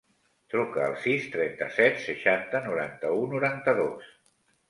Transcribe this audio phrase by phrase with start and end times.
[0.53, 4.09] Truca al sis, trenta-set, seixanta, noranta-u, noranta-dos.